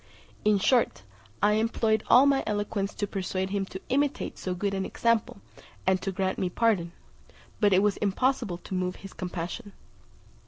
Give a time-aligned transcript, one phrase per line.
[0.43, 1.03] In short,
[1.43, 5.41] I employed all my eloquence to persuade him to imitate so good an example,
[5.85, 6.91] and to grant me pardon;
[7.59, 9.73] but it was impossible to move his compassion.